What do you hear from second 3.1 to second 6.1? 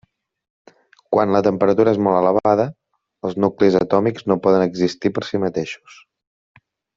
els nuclis atòmics no poden existir per si mateixos.